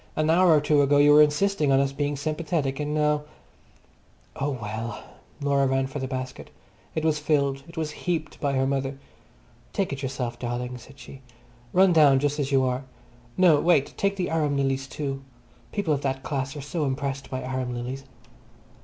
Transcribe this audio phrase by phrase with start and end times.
[0.15, 3.21] An hour or two ago you were insisting on us being sympathetic, and now—"
[4.35, 5.03] Oh well!
[5.41, 6.49] Laura ran for the basket.
[6.95, 8.97] It was filled, it was heaped by her mother.
[9.73, 11.21] "Take it yourself, darling," said she.
[11.71, 12.83] "Run down just as you are.
[13.37, 15.21] No, wait, take the arum lilies too.
[15.71, 18.03] People of that class are so impressed by arum lilies."